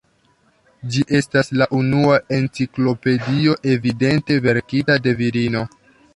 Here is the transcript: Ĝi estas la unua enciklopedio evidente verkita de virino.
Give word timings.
Ĝi 0.95 1.03
estas 1.19 1.51
la 1.61 1.67
unua 1.79 2.15
enciklopedio 2.39 3.55
evidente 3.75 4.41
verkita 4.49 4.99
de 5.07 5.17
virino. 5.23 5.65